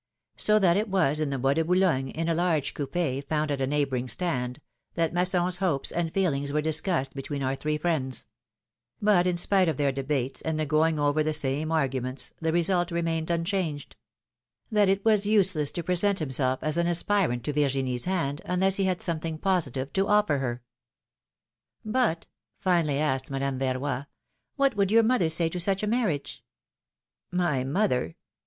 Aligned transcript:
So 0.35 0.57
that 0.57 0.77
it 0.77 0.89
was 0.89 1.19
in 1.19 1.29
the 1.29 1.37
Bois 1.37 1.53
de 1.53 1.63
Boulogne, 1.63 2.07
in 2.07 2.27
a 2.27 2.33
large 2.33 2.73
coup4 2.73 3.23
found 3.27 3.51
at 3.51 3.61
a 3.61 3.67
neighboring 3.67 4.07
stand, 4.07 4.59
that 4.95 5.13
Masson's 5.13 5.57
hopes 5.57 5.91
and 5.91 6.11
feelings 6.11 6.51
were 6.51 6.59
discussed 6.59 7.15
betw^een 7.15 7.45
our 7.45 7.55
three 7.55 7.77
friends; 7.77 8.25
but 8.99 9.27
in 9.27 9.37
spite 9.37 9.69
of 9.69 9.77
their 9.77 9.91
debates 9.91 10.41
and 10.41 10.59
the 10.59 10.65
going 10.65 10.99
over 10.99 11.21
the 11.21 11.35
same 11.35 11.67
argu 11.67 12.01
ments, 12.01 12.33
the 12.41 12.51
result 12.51 12.89
remained 12.89 13.29
unchanged: 13.29 13.95
that 14.71 14.89
it 14.89 15.05
was 15.05 15.27
useless 15.27 15.69
PHILOMijNE's 15.69 15.73
MARRIAGES. 15.75 15.75
251 15.75 15.75
to 15.75 15.83
present 15.83 16.17
himself 16.17 16.59
as 16.63 16.77
an 16.77 16.87
aspirant 16.87 17.43
to 17.43 17.53
Virginia's 17.53 18.05
hand, 18.05 18.41
unless 18.45 18.77
he 18.77 18.85
had 18.85 19.03
something 19.03 19.37
positive 19.37 19.93
to 19.93 20.07
offer 20.07 20.39
her. 20.39 20.63
^^But/' 21.85 22.23
finally 22.59 22.97
asked 22.97 23.29
Madame 23.29 23.59
Verroy, 23.59 24.07
^Svhat 24.57 24.73
would 24.75 24.89
your 24.89 25.03
mother 25.03 25.29
say 25.29 25.47
to 25.49 25.59
such 25.59 25.83
a 25.83 25.87
marriage?" 25.87 26.43
My 27.31 27.63
mother 27.63 28.15